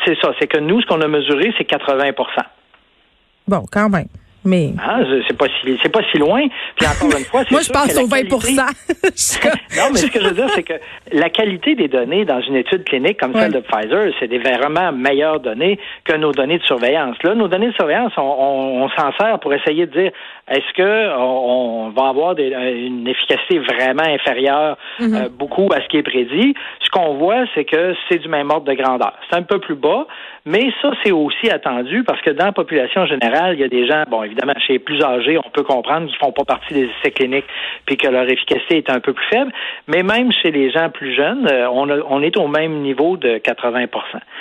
C'est 0.07 0.17
ça. 0.21 0.33
C'est 0.41 0.47
que 0.47 0.59
nous, 0.59 0.81
ce 0.81 0.87
qu'on 0.87 1.01
a 1.01 1.09
mesuré, 1.09 1.53
c'est 1.59 1.69
80% 1.69 2.15
Bon, 3.47 3.65
quand 3.71 3.89
même. 3.89 4.07
Mais 4.45 4.71
ah, 4.83 5.01
c'est 5.29 5.37
pas 5.37 5.47
si 5.47 5.79
c'est 5.83 5.89
pas 5.89 6.01
si 6.11 6.19
loin. 6.19 6.43
Puis 6.77 6.87
encore 6.87 7.17
une 7.17 7.25
fois, 7.25 7.45
moi 7.51 7.61
je 7.61 7.71
pense 7.71 7.97
au 7.97 8.09
20% 8.09 8.57
Non, 9.77 9.85
mais 9.93 9.99
ce 9.99 10.07
que 10.07 10.21
je 10.21 10.29
veux 10.29 10.35
dire, 10.35 10.49
c'est 10.55 10.63
que 10.63 10.75
la 11.13 11.31
qualité 11.31 11.75
des 11.75 11.89
données 11.89 12.25
dans 12.25 12.41
une 12.41 12.57
étude 12.57 12.85
clinique 12.85 13.19
comme 13.21 13.35
celle 13.35 13.53
de 13.53 13.61
Pfizer, 13.61 14.13
c'est 14.19 14.29
des 14.29 14.39
vraiment 14.39 14.93
meilleures 14.93 15.41
données 15.41 15.79
que 16.05 16.17
nos 16.17 16.33
données 16.33 16.59
de 16.59 16.65
surveillance. 16.65 17.17
Là, 17.23 17.35
nos 17.35 17.49
données 17.49 17.69
de 17.69 17.75
surveillance, 17.75 18.13
on, 18.17 18.89
s'en 18.97 19.13
sert 19.13 19.39
pour 19.41 19.55
essayer 19.55 19.87
de 19.87 19.93
dire 19.93 20.13
est-ce 20.49 20.73
que 20.77 21.17
on, 21.19 21.91
va 21.91 22.09
avoir 22.09 22.35
des, 22.35 22.49
une 22.49 23.07
efficacité 23.07 23.59
vraiment 23.59 24.03
inférieure 24.03 24.77
euh, 25.01 25.29
beaucoup 25.31 25.69
à 25.73 25.81
ce 25.81 25.89
qui 25.89 25.99
est 25.99 26.03
prédit? 26.03 26.55
Ce 26.81 26.91
qu'on 26.91 27.15
voit, 27.15 27.45
c'est 27.55 27.65
que 27.65 27.95
c'est 28.09 28.19
du 28.19 28.29
même 28.29 28.51
ordre 28.51 28.67
de 28.67 28.75
grandeur. 28.75 29.13
C'est 29.31 29.37
un 29.37 29.43
peu 29.43 29.61
plus 29.61 29.77
bas, 29.77 30.07
mais 30.45 30.73
ça 30.83 30.91
c'est 31.05 31.13
aussi 31.13 31.49
attendu 31.49 32.03
parce 32.03 32.21
que 32.23 32.31
dans 32.31 32.47
la 32.47 32.53
population 32.53 33.07
générale, 33.07 33.55
il 33.55 33.61
y 33.61 33.65
a 33.65 33.69
des 33.69 33.87
gens, 33.87 34.03
bon 34.11 34.25
évidemment, 34.25 34.55
chez 34.67 34.75
les 34.75 34.79
plus 34.79 35.03
âgés, 35.03 35.39
on 35.39 35.51
peut 35.51 35.63
comprendre 35.63 36.09
qu'ils 36.09 36.19
font 36.19 36.33
pas 36.33 36.45
partie 36.45 36.75
des 36.75 36.91
essais 36.99 37.13
cliniques 37.13 37.47
puis 37.87 37.97
que 37.97 38.09
leur 38.09 38.29
efficacité 38.29 38.79
est 38.79 38.91
un 38.91 39.01
peu 39.01 39.13
plus 39.13 39.27
faible. 39.27 39.53
Mais 39.87 40.03
même 40.03 40.33
chez 40.33 40.51
les 40.51 40.71
gens 40.71 40.91
plus 40.91 41.15
jeunes, 41.15 41.47
euh, 41.51 41.69
on, 41.71 41.89
on 41.89 42.23
est 42.23 42.37
au 42.37 42.49
même 42.49 42.81
niveau 42.81 43.17
de 43.17 43.39
80% 43.39 43.89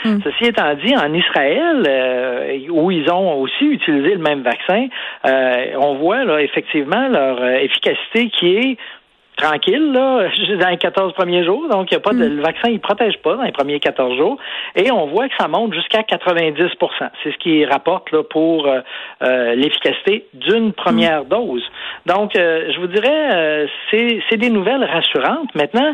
hmm. 0.06 0.20
Ceci 0.24 0.46
étant 0.46 0.74
dit, 0.76 0.96
en 0.96 1.14
Israël, 1.14 1.84
euh, 1.88 2.58
où 2.70 2.92
ils 2.92 3.10
ont 3.12 3.40
aussi 3.42 3.66
utilisé 3.66 4.16
le 4.16 4.22
même 4.22 4.42
vaccin, 4.42 4.88
euh, 5.26 5.66
on 5.80 5.96
voit 6.02 6.24
là, 6.24 6.42
effectivement 6.42 7.08
leur 7.08 7.44
efficacité 7.46 8.30
qui 8.30 8.56
est 8.56 8.78
tranquille 9.42 9.92
là, 9.92 10.30
dans 10.60 10.70
les 10.70 10.78
14 10.78 11.14
premiers 11.14 11.44
jours. 11.44 11.68
Donc, 11.70 11.92
il 11.92 11.96
y 11.96 11.98
a 11.98 12.00
pas 12.00 12.14
de, 12.14 12.28
mm. 12.28 12.36
le 12.36 12.42
vaccin, 12.42 12.70
il 12.70 12.80
protège 12.80 13.18
pas 13.18 13.36
dans 13.36 13.44
les 13.44 13.52
premiers 13.52 13.80
14 13.80 14.18
jours. 14.18 14.38
Et 14.76 14.92
on 14.92 15.08
voit 15.08 15.28
que 15.28 15.36
ça 15.40 15.48
monte 15.48 15.74
jusqu'à 15.74 16.04
90 16.04 16.64
C'est 17.24 17.32
ce 17.32 17.38
qui 17.38 17.66
rapporte 17.66 18.12
là, 18.12 18.24
pour 18.24 18.68
euh, 18.68 18.80
euh, 19.24 19.56
l'efficacité 19.56 20.28
d'une 20.34 20.74
première 20.74 21.24
mm. 21.24 21.30
dose. 21.30 21.64
Donc, 22.06 22.36
euh, 22.36 22.72
je 22.74 22.80
vous 22.80 22.88
dirais, 22.88 23.68
c'est 23.90 24.38
des 24.38 24.50
nouvelles 24.50 24.84
rassurantes. 24.84 25.54
Maintenant, 25.56 25.94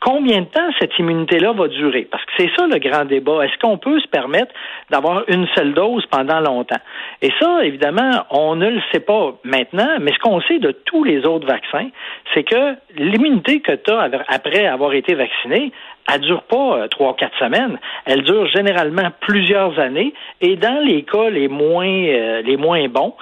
combien 0.00 0.40
de 0.40 0.46
temps 0.46 0.70
cette 0.80 0.98
immunité-là 0.98 1.52
va 1.52 1.68
durer? 1.68 2.06
Parce 2.10 2.24
que 2.24 2.30
c'est 2.38 2.50
ça 2.56 2.66
le 2.66 2.78
grand 2.78 3.04
débat. 3.04 3.44
Est-ce 3.44 3.58
qu'on 3.58 3.78
peut 3.78 4.00
se 4.00 4.08
permettre 4.08 4.52
d'avoir 4.90 5.24
une 5.28 5.46
seule 5.54 5.74
dose 5.74 6.04
pendant 6.06 6.40
longtemps? 6.40 6.80
Et 7.22 7.30
ça, 7.40 7.64
évidemment, 7.64 8.24
on 8.30 8.56
ne 8.56 8.68
le 8.68 8.80
sait 8.92 9.00
pas 9.00 9.34
maintenant, 9.44 9.98
mais 10.00 10.12
ce 10.12 10.18
qu'on 10.18 10.40
sait 10.42 10.58
de 10.58 10.70
tous 10.70 11.04
les 11.04 11.24
autres 11.26 11.46
vaccins, 11.46 11.88
c'est 12.34 12.44
que 12.44 12.74
l'immunité 12.96 13.60
que 13.60 13.72
tu 13.72 13.90
as 13.92 14.10
après 14.28 14.66
avoir 14.66 14.92
été 14.92 15.14
vacciné, 15.14 15.72
elle 16.12 16.22
dure 16.22 16.42
pas 16.42 16.78
euh, 16.78 16.88
trois, 16.88 17.14
quatre 17.14 17.36
semaines. 17.38 17.78
Elle 18.06 18.22
dure 18.22 18.46
généralement 18.48 19.10
plusieurs 19.20 19.78
années. 19.78 20.14
Et 20.40 20.56
dans 20.56 20.82
les 20.84 21.02
cas 21.02 21.28
les 21.30 21.48
moins, 21.48 21.86
euh, 21.86 22.42
les 22.42 22.56
moins 22.56 22.88
bons, 22.88 23.14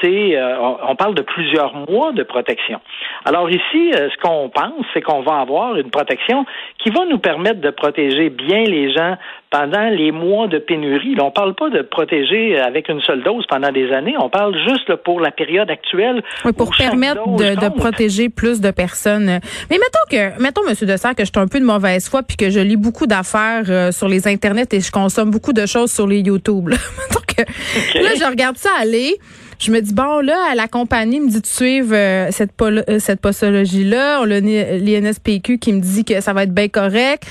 c'est, 0.00 0.36
euh, 0.36 0.56
on 0.86 0.94
parle 0.96 1.14
de 1.14 1.22
plusieurs 1.22 1.74
mois 1.88 2.12
de 2.12 2.22
protection. 2.22 2.80
Alors 3.24 3.48
ici, 3.50 3.92
ce 3.92 4.20
qu'on 4.20 4.50
pense, 4.50 4.84
c'est 4.92 5.00
qu'on 5.00 5.22
va 5.22 5.40
avoir 5.40 5.76
une 5.76 5.90
protection 5.90 6.44
qui 6.78 6.90
va 6.90 7.06
nous 7.06 7.18
permettre 7.18 7.60
de 7.60 7.70
protéger 7.70 8.28
bien 8.28 8.64
les 8.64 8.92
gens 8.92 9.16
pendant 9.54 9.88
les 9.88 10.10
mois 10.10 10.48
de 10.48 10.58
pénurie. 10.58 11.14
on 11.20 11.26
ne 11.26 11.30
parle 11.30 11.54
pas 11.54 11.70
de 11.70 11.82
protéger 11.82 12.58
avec 12.58 12.88
une 12.88 13.00
seule 13.00 13.22
dose 13.22 13.46
pendant 13.46 13.70
des 13.70 13.92
années. 13.92 14.16
On 14.18 14.28
parle 14.28 14.56
juste 14.68 14.96
pour 14.96 15.20
la 15.20 15.30
période 15.30 15.70
actuelle. 15.70 16.24
Oui, 16.44 16.52
pour 16.52 16.72
permettre 16.76 17.24
de, 17.36 17.54
de, 17.54 17.68
protéger 17.68 18.28
plus 18.28 18.60
de 18.60 18.72
personnes. 18.72 19.38
Mais 19.70 19.78
mettons 19.78 20.06
que, 20.10 20.42
mettons, 20.42 20.62
M. 20.66 20.74
Dessert, 20.82 21.14
que 21.14 21.24
je 21.24 21.30
suis 21.30 21.40
un 21.40 21.46
peu 21.46 21.60
de 21.60 21.64
mauvaise 21.64 22.10
foi 22.10 22.22
puis 22.24 22.33
que 22.36 22.50
je 22.50 22.60
lis 22.60 22.76
beaucoup 22.76 23.06
d'affaires 23.06 23.64
euh, 23.68 23.92
sur 23.92 24.08
les 24.08 24.28
internets 24.28 24.72
et 24.72 24.80
je 24.80 24.90
consomme 24.90 25.30
beaucoup 25.30 25.52
de 25.52 25.66
choses 25.66 25.92
sur 25.92 26.06
les 26.06 26.20
YouTube. 26.20 26.68
Là, 26.68 26.76
là 27.38 28.10
je 28.18 28.28
regarde 28.28 28.56
ça 28.56 28.70
aller. 28.80 29.14
Je 29.60 29.70
me 29.70 29.80
dis 29.80 29.94
bon 29.94 30.20
là, 30.20 30.54
la 30.54 30.68
compagnie 30.68 31.20
me 31.20 31.28
dit 31.28 31.40
de 31.40 31.46
suivre 31.46 31.94
euh, 31.94 32.28
cette 32.30 32.50
euh, 32.60 32.98
cette 32.98 33.20
posologie 33.20 33.84
là. 33.84 34.20
On 34.22 34.30
a 34.30 34.40
l'INSPQ 34.40 35.58
qui 35.58 35.72
me 35.72 35.80
dit 35.80 36.04
que 36.04 36.20
ça 36.20 36.32
va 36.32 36.42
être 36.42 36.54
bien 36.54 36.68
correct. 36.68 37.24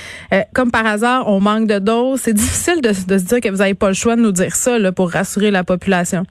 comme 0.54 0.70
par 0.70 0.86
hasard, 0.86 1.28
on 1.28 1.40
manque 1.40 1.68
de 1.68 1.78
doses. 1.78 2.20
C'est 2.20 2.32
difficile 2.44 2.80
de, 2.80 2.88
de, 2.88 3.18
se 3.18 3.26
dire 3.26 3.40
que 3.40 3.48
vous 3.48 3.58
n'avez 3.58 3.74
pas 3.74 3.88
le 3.88 3.94
choix 3.94 4.16
de 4.16 4.22
nous 4.22 4.32
dire 4.32 4.54
ça 4.54 4.78
là, 4.78 4.92
pour 4.92 5.10
rassurer 5.10 5.50
la 5.50 5.64
population. 5.64 6.24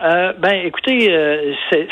ben 0.00 0.54
écoutez, 0.64 1.08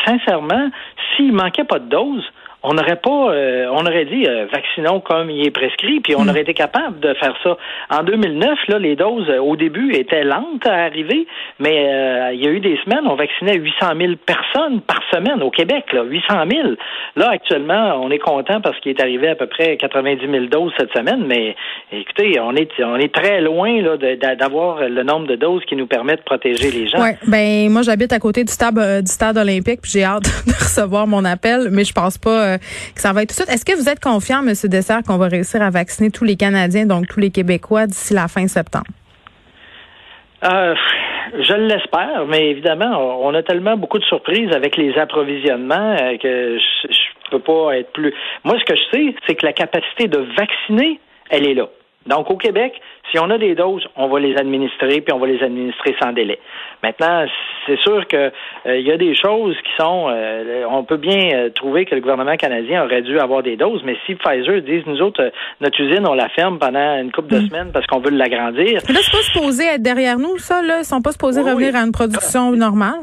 sincèrement, 0.04 0.71
s'il 1.14 1.33
manquait 1.33 1.64
pas 1.64 1.78
de 1.78 1.88
doses, 1.88 2.25
on 2.62 2.75
n'aurait 2.75 2.97
pas, 2.97 3.33
euh, 3.33 3.67
on 3.71 3.87
aurait 3.87 4.05
dit 4.05 4.26
euh, 4.26 4.47
vaccinons 4.52 5.00
comme 5.00 5.31
il 5.31 5.47
est 5.47 5.50
prescrit, 5.50 6.00
puis 6.00 6.14
on 6.14 6.25
hmm. 6.25 6.29
aurait 6.29 6.43
été 6.43 6.52
capable 6.52 7.00
de 7.00 7.14
faire 7.14 7.35
ça. 7.43 7.57
En 7.88 8.02
2009, 8.02 8.59
là, 8.69 8.79
les 8.79 8.97
doses 8.97 9.29
euh, 9.31 9.38
au 9.38 9.57
début 9.57 9.95
étaient 9.95 10.25
lentes 10.25 10.67
à 10.67 10.85
arriver, 10.85 11.26
mais 11.59 12.31
il 12.35 12.43
y 12.43 12.47
a 12.47 12.50
eu 12.50 12.61
des 12.61 12.79
semaines, 12.85 13.07
on 13.07 13.14
vaccinait 13.14 13.57
800 13.57 13.87
000 13.99 14.12
personnes 14.25 14.81
par 14.83 15.00
semaine 15.11 15.43
au 15.43 15.50
Québec, 15.50 15.85
là, 15.93 16.02
800 16.05 16.35
000. 16.50 16.69
Là, 17.17 17.31
actuellement, 17.31 18.00
on 18.02 18.11
est 18.11 18.19
content 18.19 18.61
parce 18.61 18.79
qu'il 18.81 18.93
est 18.93 19.00
arrivé 19.00 19.29
à 19.29 19.35
peu 19.35 19.47
près 19.47 19.76
90 19.76 20.31
000 20.31 20.47
doses 20.47 20.73
cette 20.79 20.93
semaine, 20.93 21.25
mais 21.26 21.57
écoutez, 21.93 22.38
on 22.40 22.55
est, 22.55 22.71
on 22.83 22.97
est 22.97 23.12
très 23.12 23.40
loin 23.40 23.81
là, 23.81 23.97
d'avoir 24.37 24.88
le 24.88 25.02
nombre 25.02 25.26
de 25.26 25.37
doses 25.37 25.64
qui 25.67 25.76
nous 25.76 25.87
permet 25.87 26.17
de 26.17 26.23
protéger 26.23 26.71
les 26.71 26.88
gens. 26.88 27.02
Ouais, 27.02 27.17
ben 27.26 27.71
moi 27.71 27.83
j'habite 27.83 28.12
à 28.12 28.19
côté 28.19 28.45
du 28.45 28.52
stade, 28.52 29.02
du 29.02 29.11
stade 29.11 29.38
olympique, 29.38 29.81
puis 29.83 29.90
j'ai 29.93 30.05
hâte 30.05 30.25
de 30.47 30.52
recevoir 30.52 31.07
mon 31.07 31.25
appel, 31.25 31.69
mais 31.71 31.85
je 31.85 31.93
pense 31.93 32.19
pas 32.19 32.50
euh, 32.54 32.59
que 32.95 33.02
va 33.12 33.21
tout 33.26 33.35
de. 33.35 33.50
Est-ce 33.50 33.64
que 33.64 33.76
vous 33.76 33.88
êtes 33.88 34.00
confiant, 34.00 34.40
M. 34.47 34.54
Dessert, 34.64 35.02
qu'on 35.07 35.19
va 35.19 35.28
réussir 35.28 35.62
à 35.62 35.71
vacciner 35.71 36.11
tous 36.11 36.25
les 36.25 36.37
Canadiens, 36.37 36.87
donc 36.87 37.07
tous 37.07 37.21
les 37.21 37.30
Québécois, 37.30 37.87
d'ici 37.87 38.14
la 38.14 38.28
fin 38.28 38.47
septembre? 38.47 38.87
Euh, 40.45 40.75
je 41.38 41.54
l'espère, 41.54 42.26
mais 42.26 42.50
évidemment, 42.50 43.21
on 43.23 43.35
a 43.35 43.42
tellement 43.42 43.76
beaucoup 43.76 43.99
de 43.99 44.04
surprises 44.04 44.52
avec 44.54 44.76
les 44.76 44.97
approvisionnements 44.99 45.97
euh, 46.00 46.16
que 46.16 46.59
je, 46.59 46.88
ne 46.88 47.30
peux 47.30 47.40
pas 47.40 47.78
être 47.78 47.92
plus. 47.92 48.14
Moi, 48.45 48.57
ce 48.59 48.64
que 48.64 48.75
je 48.76 48.97
sais, 48.97 49.14
c'est 49.26 49.35
que 49.35 49.47
la 49.47 49.52
capacité 49.52 50.09
de 50.09 50.19
vacciner, 50.37 50.99
elle 51.28 51.47
est 51.47 51.54
là. 51.54 51.69
Donc, 52.07 52.30
au 52.30 52.37
Québec, 52.37 52.80
si 53.11 53.19
on 53.19 53.28
a 53.28 53.37
des 53.37 53.54
doses, 53.54 53.87
on 53.97 54.09
va 54.09 54.21
les 54.21 54.37
administrer, 54.37 55.02
puis 55.02 55.12
on 55.12 55.19
va 55.19 55.26
les 55.26 55.42
administrer 55.42 55.95
sans 56.00 56.12
délai. 56.12 56.38
Maintenant, 56.83 57.26
c'est 57.66 57.78
sûr 57.80 58.07
que 58.09 58.16
euh, 58.16 58.78
il 58.78 58.87
y 58.87 58.90
a 58.90 58.97
des 58.97 59.14
choses 59.14 59.54
qui 59.57 59.71
sont, 59.78 60.07
euh, 60.09 60.64
on 60.71 60.83
peut 60.85 60.97
bien 60.97 61.30
euh, 61.35 61.50
trouver 61.50 61.85
que 61.85 61.95
le 61.95 62.00
gouvernement 62.00 62.37
canadien 62.37 62.85
aurait 62.85 63.02
dû 63.02 63.19
avoir 63.19 63.42
des 63.42 63.57
doses, 63.57 63.83
mais 63.85 63.97
si 64.07 64.14
Pfizer 64.14 64.62
dit 64.62 64.83
nous 64.87 65.02
autres, 65.02 65.30
notre 65.61 65.78
usine, 65.78 66.07
on 66.09 66.14
la 66.14 66.30
ferme 66.30 66.59
pendant 66.59 66.99
une 66.99 67.12
couple 67.12 67.35
de 67.35 67.40
mm. 67.40 67.49
semaines 67.49 67.71
parce 67.73 67.87
qu'on 67.87 68.00
veut 68.00 68.11
l'agrandir. 68.11 68.75
Là, 68.75 68.80
c'est 68.80 69.12
pas 69.12 69.23
supposé 69.23 69.64
être 69.66 69.83
derrière 69.83 70.19
nous, 70.19 70.38
ça, 70.38 70.62
là. 70.62 70.78
Ils 70.78 70.85
sont 70.85 71.02
pas 71.02 71.12
supposés 71.12 71.42
revenir 71.42 71.76
à 71.76 71.80
une 71.80 71.92
production 71.92 72.52
normale. 72.52 73.00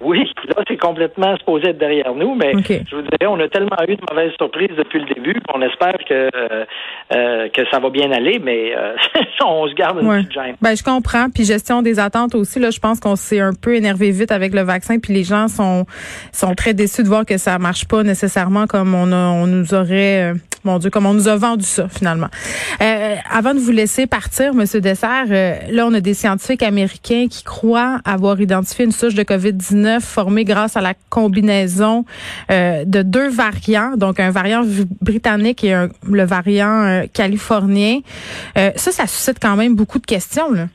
Oui, 0.00 0.30
là, 0.48 0.62
c'est 0.68 0.76
complètement 0.76 1.36
supposé 1.38 1.68
être 1.68 1.78
derrière 1.78 2.14
nous, 2.14 2.34
mais 2.34 2.52
je 2.52 2.96
vous 2.96 3.02
dirais, 3.02 3.26
on 3.26 3.38
a 3.40 3.48
tellement 3.48 3.76
eu 3.88 3.96
de 3.96 4.02
mauvaises 4.10 4.32
surprises 4.38 4.76
depuis 4.76 5.00
le 5.00 5.14
début 5.14 5.40
qu'on 5.48 5.62
espère 5.62 5.98
que 6.08 6.30
euh, 7.14 7.48
que 7.48 7.62
ça 7.70 7.78
va 7.78 7.90
bien 7.90 8.10
aller, 8.10 8.38
mais 8.38 8.74
euh, 8.76 8.94
on 9.44 9.66
se 9.68 9.74
garde 9.74 10.02
une 10.02 10.08
petite 10.08 10.32
gêne. 10.32 10.56
Ben, 10.60 10.76
je 10.76 10.82
comprends. 10.82 11.28
Puis 11.30 11.44
gestion 11.44 11.82
des 11.82 11.98
attentes 11.98 12.34
aussi, 12.34 12.58
là, 12.58 12.70
je 12.70 12.80
pense 12.80 13.00
qu'on 13.00 13.16
s'est 13.16 13.40
un 13.40 13.52
peu 13.52 13.74
énervé 13.76 14.10
vite 14.10 14.32
avec 14.32 14.54
le 14.54 14.62
vaccin, 14.62 14.98
puis 14.98 15.14
les 15.14 15.24
gens 15.24 15.48
sont 15.48 15.86
sont 16.32 16.54
très 16.54 16.74
déçus 16.74 17.02
de 17.02 17.08
voir 17.08 17.24
que 17.24 17.38
ça 17.38 17.58
marche 17.58 17.86
pas 17.86 18.02
nécessairement 18.02 18.66
comme 18.66 18.94
on, 18.94 19.12
a, 19.12 19.30
on 19.30 19.46
nous 19.46 19.74
aurait... 19.74 20.32
Euh, 20.32 20.34
mon 20.66 20.78
Dieu, 20.78 20.90
comme 20.90 21.06
on 21.06 21.14
nous 21.14 21.28
a 21.28 21.36
vendu 21.36 21.64
ça 21.64 21.88
finalement. 21.88 22.26
Euh, 22.82 23.14
avant 23.30 23.54
de 23.54 23.60
vous 23.60 23.70
laisser 23.70 24.06
partir, 24.06 24.52
Monsieur 24.52 24.80
Dessert, 24.80 25.26
euh, 25.30 25.54
là 25.70 25.86
on 25.86 25.94
a 25.94 26.00
des 26.00 26.12
scientifiques 26.12 26.64
américains 26.64 27.26
qui 27.30 27.44
croient 27.44 28.00
avoir 28.04 28.40
identifié 28.40 28.84
une 28.84 28.92
souche 28.92 29.14
de 29.14 29.22
Covid-19 29.22 29.85
formée 30.00 30.44
grâce 30.44 30.76
à 30.76 30.80
la 30.80 30.94
combinaison 31.10 32.04
euh, 32.50 32.84
de 32.84 33.02
deux 33.02 33.28
variants, 33.28 33.96
donc 33.96 34.20
un 34.20 34.30
variant 34.30 34.62
britannique 35.00 35.64
et 35.64 35.86
le 36.08 36.24
variant 36.24 37.04
californien. 37.12 38.00
ça, 38.54 38.92
ça 38.92 39.06
suscite 39.06 39.38
quand 39.40 39.56
même 39.56 39.74
beaucoup 39.74 39.98
de 39.98 40.06
questions. 40.06 40.52
Là. 40.52 40.66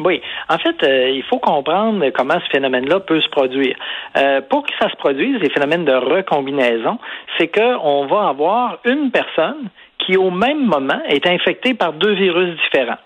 Oui. 0.00 0.22
En 0.48 0.58
fait, 0.58 0.82
euh, 0.82 1.10
il 1.10 1.22
faut 1.24 1.38
comprendre 1.38 2.08
comment 2.10 2.40
ce 2.40 2.50
phénomène-là 2.50 3.00
peut 3.00 3.20
se 3.20 3.28
produire. 3.28 3.76
Euh, 4.16 4.40
pour 4.40 4.64
que 4.64 4.72
ça 4.80 4.88
se 4.90 4.96
produise, 4.96 5.38
les 5.40 5.50
phénomènes 5.50 5.84
de 5.84 5.92
recombinaison, 5.92 6.98
c'est 7.38 7.48
qu'on 7.48 8.06
va 8.06 8.28
avoir 8.28 8.78
une 8.84 9.10
personne 9.10 9.68
qui, 9.98 10.16
au 10.16 10.30
même 10.30 10.64
moment, 10.64 11.00
est 11.08 11.26
infectée 11.26 11.74
par 11.74 11.92
deux 11.92 12.14
virus 12.14 12.56
différents. 12.64 12.98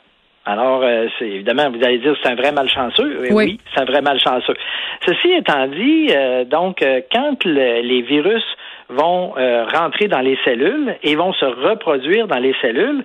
Alors, 0.46 0.82
euh, 0.82 1.06
c'est 1.18 1.28
évidemment, 1.28 1.70
vous 1.70 1.82
allez 1.84 1.98
dire 1.98 2.14
c'est 2.22 2.30
un 2.30 2.34
vrai 2.34 2.52
malchanceux. 2.52 3.18
Oui, 3.22 3.28
oui 3.32 3.60
c'est 3.72 3.80
un 3.80 3.86
vrai 3.86 4.02
malchanceux. 4.02 4.54
Ceci 5.06 5.32
étant 5.32 5.66
dit, 5.68 6.10
donc, 6.50 6.84
quand 7.12 7.44
les 7.44 8.02
virus 8.02 8.44
vont 8.88 9.34
rentrer 9.74 10.08
dans 10.08 10.20
les 10.20 10.38
cellules 10.44 10.96
et 11.02 11.16
vont 11.16 11.32
se 11.32 11.44
reproduire 11.44 12.28
dans 12.28 12.38
les 12.38 12.54
cellules, 12.60 13.04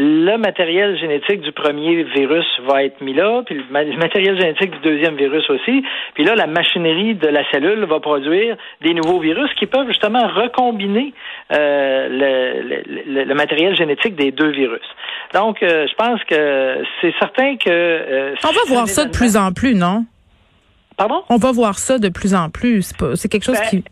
le 0.00 0.36
matériel 0.36 0.96
génétique 0.98 1.40
du 1.40 1.50
premier 1.50 2.04
virus 2.04 2.46
va 2.68 2.84
être 2.84 3.00
mis 3.00 3.14
là, 3.14 3.42
puis 3.44 3.56
le 3.56 3.96
matériel 3.98 4.38
génétique 4.38 4.70
du 4.70 4.78
deuxième 4.78 5.16
virus 5.16 5.48
aussi. 5.50 5.82
Puis 6.14 6.24
là, 6.24 6.36
la 6.36 6.46
machinerie 6.46 7.16
de 7.16 7.26
la 7.26 7.42
cellule 7.50 7.84
va 7.84 7.98
produire 7.98 8.56
des 8.80 8.94
nouveaux 8.94 9.18
virus 9.18 9.50
qui 9.58 9.66
peuvent 9.66 9.88
justement 9.88 10.26
recombiner 10.28 11.12
euh, 11.52 12.08
le, 12.10 13.24
le, 13.24 13.34
matériel 13.34 13.76
génétique 13.76 14.14
des 14.14 14.30
deux 14.30 14.50
virus. 14.50 14.86
Donc, 15.34 15.62
euh, 15.62 15.86
je 15.88 15.94
pense 15.94 16.22
que 16.24 16.84
c'est 17.00 17.14
certain 17.18 17.56
que... 17.56 17.68
Euh, 17.68 18.34
On 18.44 18.52
va 18.52 18.60
voir 18.68 18.88
ça 18.88 19.04
de 19.04 19.10
plus 19.10 19.36
en 19.36 19.52
plus, 19.52 19.74
non? 19.74 20.04
Pardon? 20.96 21.22
On 21.28 21.36
va 21.36 21.50
voir 21.50 21.78
ça 21.78 21.98
de 21.98 22.08
plus 22.08 22.34
en 22.34 22.50
plus. 22.50 22.92
C'est 23.14 23.28
quelque 23.28 23.44
chose 23.44 23.58
ben, 23.58 23.82
qui 23.82 23.84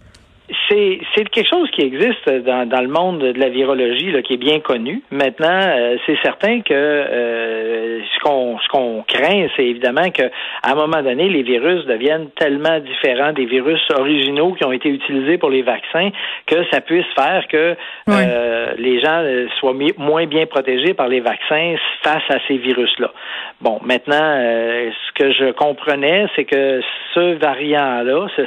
c'est, 0.68 1.00
c'est 1.14 1.28
quelque 1.28 1.48
chose 1.48 1.70
qui 1.70 1.82
existe 1.82 2.28
dans, 2.28 2.68
dans 2.68 2.80
le 2.80 2.88
monde 2.88 3.18
de 3.20 3.38
la 3.38 3.48
virologie, 3.48 4.10
là, 4.10 4.22
qui 4.22 4.34
est 4.34 4.38
bien 4.38 4.60
connu. 4.60 5.02
Maintenant, 5.10 5.48
euh, 5.48 5.96
c'est 6.06 6.18
certain 6.22 6.60
que 6.60 6.72
euh, 6.72 8.00
ce 8.02 8.18
qu'on 8.20 8.58
ce 8.58 8.68
qu'on 8.68 9.04
craint, 9.06 9.46
c'est 9.56 9.64
évidemment 9.64 10.10
que 10.10 10.22
à 10.62 10.72
un 10.72 10.74
moment 10.74 11.02
donné, 11.02 11.28
les 11.28 11.42
virus 11.42 11.84
deviennent 11.86 12.30
tellement 12.36 12.78
différents 12.80 13.32
des 13.32 13.46
virus 13.46 13.80
originaux 13.98 14.52
qui 14.52 14.64
ont 14.64 14.72
été 14.72 14.88
utilisés 14.88 15.38
pour 15.38 15.50
les 15.50 15.62
vaccins 15.62 16.10
que 16.46 16.64
ça 16.70 16.80
puisse 16.80 17.06
faire 17.14 17.46
que 17.48 17.76
euh, 18.08 18.72
les 18.78 19.00
gens 19.00 19.22
soient 19.58 19.74
moins 19.98 20.26
bien 20.26 20.46
protégés 20.46 20.94
par 20.94 21.08
les 21.08 21.20
vaccins 21.20 21.76
face 22.02 22.22
à 22.30 22.38
ces 22.48 22.56
virus-là. 22.56 23.12
Bon, 23.60 23.78
maintenant, 23.82 24.16
ce 24.16 25.12
que 25.14 25.32
je 25.32 25.52
comprenais, 25.52 26.26
c'est 26.34 26.44
que 26.44 26.80
ce 27.14 27.34
variant-là, 27.34 28.26
ce, 28.36 28.42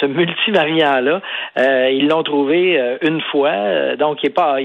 ce 0.00 0.06
multivariant-là, 0.06 1.20
euh, 1.64 1.90
ils 1.90 2.08
l'ont 2.08 2.22
trouvé 2.22 2.78
euh, 2.78 2.98
une 3.02 3.20
fois, 3.20 3.50
euh, 3.50 3.96
donc 3.96 4.18
il 4.22 4.26
est 4.26 4.30
pas. 4.30 4.56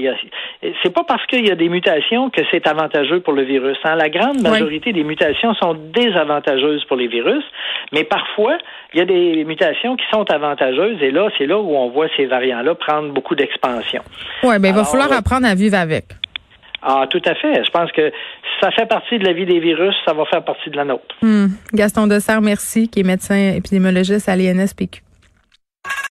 C'est 0.82 0.92
pas 0.92 1.04
parce 1.04 1.24
qu'il 1.26 1.46
y 1.46 1.50
a 1.50 1.54
des 1.54 1.68
mutations 1.68 2.30
que 2.30 2.42
c'est 2.50 2.66
avantageux 2.66 3.20
pour 3.20 3.32
le 3.32 3.42
virus. 3.42 3.78
Hein. 3.84 3.96
La 3.96 4.08
grande 4.08 4.40
majorité 4.42 4.92
des 4.92 5.04
mutations 5.04 5.54
sont 5.54 5.74
désavantageuses 5.74 6.84
pour 6.84 6.96
les 6.96 7.06
virus, 7.06 7.44
mais 7.92 8.04
parfois 8.04 8.58
il 8.92 8.98
y 8.98 9.02
a 9.02 9.06
des 9.06 9.44
mutations 9.44 9.96
qui 9.96 10.04
sont 10.12 10.30
avantageuses 10.30 11.02
et 11.02 11.10
là 11.10 11.28
c'est 11.38 11.46
là 11.46 11.58
où 11.58 11.74
on 11.74 11.90
voit 11.90 12.08
ces 12.16 12.26
variants-là 12.26 12.74
prendre 12.74 13.12
beaucoup 13.12 13.34
d'expansion. 13.34 14.02
Oui, 14.42 14.58
ben 14.58 14.68
il 14.68 14.74
va 14.74 14.84
falloir 14.84 15.12
apprendre 15.12 15.46
à 15.46 15.54
vivre 15.54 15.76
avec. 15.76 16.04
Ah, 16.82 17.06
tout 17.10 17.22
à 17.26 17.34
fait. 17.34 17.62
Je 17.64 17.70
pense 17.70 17.92
que 17.92 18.10
ça 18.60 18.70
fait 18.70 18.86
partie 18.86 19.18
de 19.18 19.24
la 19.24 19.32
vie 19.32 19.46
des 19.46 19.60
virus, 19.60 19.94
ça 20.04 20.12
va 20.14 20.24
faire 20.26 20.44
partie 20.44 20.70
de 20.70 20.76
la 20.76 20.84
nôtre. 20.84 21.14
Hmm. 21.22 21.48
Gaston 21.72 22.06
Dessert, 22.06 22.40
merci, 22.40 22.88
qui 22.88 23.00
est 23.00 23.04
médecin 23.04 23.54
épidémiologiste 23.56 24.28
à 24.28 24.36
l'INSPQ. 24.36 25.02